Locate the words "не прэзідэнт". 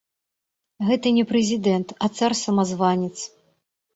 1.17-1.93